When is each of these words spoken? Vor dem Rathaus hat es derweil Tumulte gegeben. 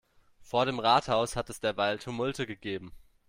Vor 0.41 0.65
dem 0.65 0.79
Rathaus 0.79 1.35
hat 1.35 1.51
es 1.51 1.59
derweil 1.59 1.99
Tumulte 1.99 2.47
gegeben. 2.47 2.91